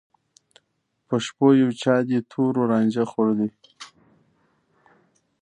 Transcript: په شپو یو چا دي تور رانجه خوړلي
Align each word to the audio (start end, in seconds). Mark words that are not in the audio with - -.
په 1.07 1.15
شپو 1.25 1.47
یو 1.61 1.69
چا 1.81 1.95
دي 2.09 2.19
تور 2.31 2.53
رانجه 2.71 3.03
خوړلي 3.11 3.49